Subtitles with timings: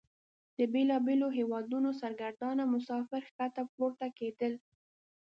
[0.57, 4.53] د بیلابیلو هیوادونو سرګردانه مسافر ښکته پورته کیدل.